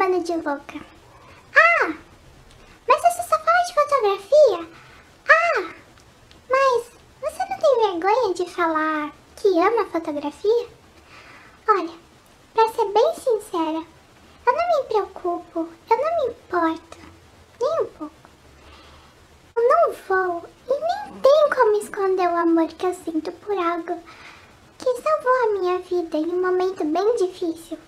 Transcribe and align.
chamando 0.00 0.24
de 0.24 0.32
louca? 0.32 0.80
Ah, 1.54 1.92
mas 2.88 3.02
você 3.02 3.22
só 3.22 3.38
fala 3.38 3.64
de 3.66 3.74
fotografia? 3.74 4.68
Ah, 5.28 5.74
mas 6.48 6.86
você 7.20 7.44
não 7.50 7.58
tem 7.58 8.00
vergonha 8.00 8.34
de 8.34 8.50
falar 8.50 9.12
que 9.36 9.48
ama 9.58 9.84
fotografia? 9.92 10.68
Olha, 11.68 11.92
pra 12.54 12.68
ser 12.68 12.86
bem 12.86 13.14
sincera, 13.14 13.84
eu 14.46 14.52
não 14.54 14.82
me 14.82 14.88
preocupo, 14.88 15.68
eu 15.90 15.96
não 15.98 16.26
me 16.26 16.32
importo, 16.32 16.98
nem 17.60 17.82
um 17.82 17.86
pouco. 17.86 18.14
Eu 19.54 19.68
não 19.68 19.92
vou 19.92 20.48
e 20.66 20.80
nem 20.80 21.20
tem 21.20 21.50
como 21.54 21.76
esconder 21.76 22.26
o 22.26 22.36
amor 22.36 22.68
que 22.68 22.86
eu 22.86 22.94
sinto 22.94 23.30
por 23.32 23.58
algo 23.58 24.02
que 24.78 25.02
salvou 25.02 25.42
a 25.44 25.60
minha 25.60 25.78
vida 25.80 26.16
em 26.16 26.26
um 26.26 26.40
momento 26.40 26.86
bem 26.86 27.16
difícil. 27.16 27.78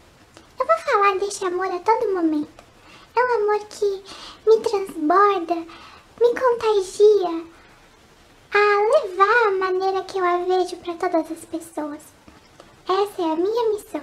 Eu 0.58 0.66
vou 0.66 0.76
falar 0.78 1.18
desse 1.18 1.44
amor 1.44 1.66
a 1.66 1.78
todo 1.78 2.14
momento. 2.14 2.62
É 3.14 3.20
um 3.20 3.42
amor 3.42 3.66
que 3.66 4.02
me 4.46 4.60
transborda, 4.60 5.54
me 5.54 6.34
contagia 6.40 7.44
a 8.54 9.00
levar 9.00 9.48
a 9.48 9.50
maneira 9.52 10.04
que 10.04 10.18
eu 10.18 10.24
a 10.24 10.38
vejo 10.38 10.76
para 10.76 10.94
todas 10.94 11.30
as 11.30 11.44
pessoas. 11.44 12.00
Essa 12.88 13.22
é 13.22 13.32
a 13.32 13.36
minha 13.36 13.70
missão. 13.70 14.02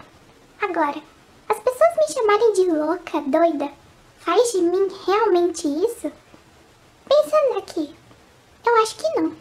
Agora, 0.61 1.01
as 1.47 1.59
pessoas 1.59 1.95
me 1.97 2.13
chamarem 2.13 2.53
de 2.53 2.71
louca, 2.71 3.21
doida, 3.21 3.71
faz 4.19 4.51
de 4.51 4.61
mim 4.61 4.87
realmente 5.05 5.67
isso? 5.67 6.11
Pensando 7.07 7.57
aqui, 7.57 7.95
eu 8.65 8.75
acho 8.83 8.95
que 8.95 9.19
não. 9.19 9.35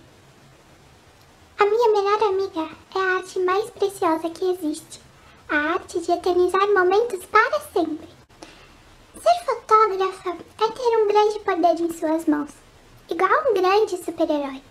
A 1.58 1.66
minha 1.66 1.88
melhor 1.88 2.22
amiga 2.22 2.68
é 2.94 2.98
a 2.98 3.16
arte 3.16 3.38
mais 3.40 3.68
preciosa 3.70 4.30
que 4.30 4.44
existe. 4.52 5.07
A 5.50 5.56
arte 5.74 5.98
de 6.00 6.12
eternizar 6.12 6.68
momentos 6.74 7.24
para 7.24 7.60
sempre. 7.72 8.06
Ser 9.14 9.44
fotógrafa 9.46 10.36
é 10.60 10.68
ter 10.68 10.96
um 10.98 11.08
grande 11.08 11.38
poder 11.40 11.80
em 11.80 11.90
suas 11.90 12.26
mãos, 12.26 12.50
igual 13.08 13.30
um 13.48 13.54
grande 13.54 13.96
super-herói. 13.96 14.62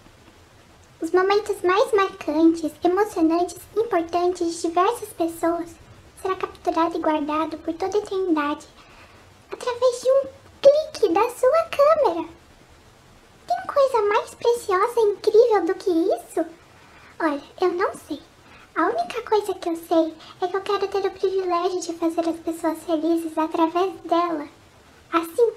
Os 1.02 1.10
momentos 1.10 1.64
mais 1.64 1.92
marcantes, 1.94 2.72
emocionantes 2.84 3.58
e 3.76 3.80
importantes 3.80 4.54
de 4.54 4.68
diversas 4.68 5.10
pessoas 5.10 5.70
será 6.22 6.36
capturado 6.36 6.96
e 6.96 7.02
guardado 7.02 7.58
por 7.58 7.74
toda 7.74 7.98
a 7.98 8.02
eternidade 8.02 8.68
através 9.52 10.02
de 10.02 10.12
um 10.12 10.22
clique 10.62 11.12
da 11.12 11.28
sua 11.32 11.64
câmera. 11.72 12.30
Tem 13.48 13.74
coisa 13.74 14.02
mais 14.10 14.36
preciosa 14.36 15.00
e 15.00 15.12
incrível 15.12 15.66
do 15.66 15.74
que 15.74 15.90
isso? 15.90 16.46
Olha, 17.20 17.42
eu 17.62 17.72
não 17.74 17.92
sei. 17.96 18.22
A 18.78 18.86
única 18.86 19.24
coisa 19.24 19.56
que 19.56 19.70
eu 19.70 19.76
sei 19.76 20.14
é 20.40 20.48
que 20.48 20.56
eu 20.56 20.62
quero 20.62 20.88
ter 20.88 21.04
o 21.04 21.10
privilégio 21.48 21.80
de 21.80 21.94
fazer 21.94 22.30
as 22.30 22.40
pessoas 22.42 22.78
felizes 22.84 23.38
através 23.38 23.94
dela. 24.02 24.50
Assim 25.14 25.52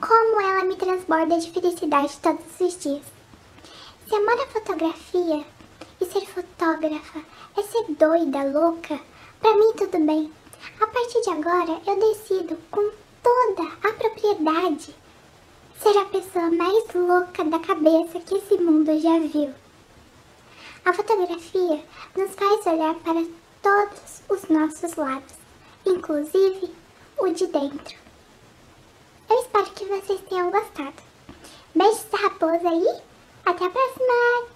como 0.00 0.40
ela 0.40 0.64
me 0.64 0.76
transborda 0.76 1.38
de 1.38 1.50
felicidade 1.50 2.16
todos 2.22 2.58
os 2.58 2.78
dias. 2.78 3.02
Se 4.08 4.14
amar 4.14 4.38
a 4.40 4.46
fotografia 4.46 5.44
e 6.00 6.04
ser 6.06 6.26
fotógrafa 6.26 7.20
é 7.54 7.62
ser 7.62 7.84
doida, 7.98 8.44
louca, 8.44 8.98
pra 9.38 9.56
mim 9.56 9.72
tudo 9.76 9.98
bem. 10.06 10.32
A 10.80 10.86
partir 10.86 11.20
de 11.20 11.30
agora 11.30 11.82
eu 11.86 12.00
decido 12.00 12.56
com 12.70 12.90
toda 13.22 13.68
a 13.84 13.92
propriedade 13.92 14.94
ser 15.82 15.98
a 15.98 16.06
pessoa 16.06 16.50
mais 16.50 16.84
louca 16.94 17.44
da 17.44 17.58
cabeça 17.58 18.20
que 18.20 18.36
esse 18.36 18.56
mundo 18.56 18.98
já 18.98 19.18
viu. 19.18 19.52
A 20.86 20.94
fotografia 20.94 21.84
nos 22.16 22.34
faz 22.34 22.66
olhar 22.66 22.94
para 22.94 23.45
todos 23.62 24.22
os 24.28 24.48
nossos 24.48 24.94
lados, 24.96 25.34
inclusive 25.84 26.74
o 27.18 27.28
de 27.28 27.46
dentro. 27.46 27.96
Eu 29.28 29.40
espero 29.40 29.66
que 29.72 29.84
vocês 29.84 30.20
tenham 30.28 30.50
gostado. 30.50 31.02
Beijos 31.74 32.06
raposa 32.12 32.68
e 32.72 33.02
até 33.44 33.64
a 33.64 33.70
próxima! 33.70 34.55